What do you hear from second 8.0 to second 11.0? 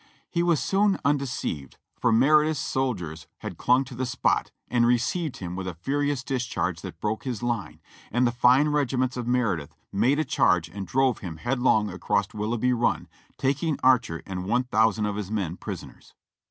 and the fine regiments of Meredith made a charge and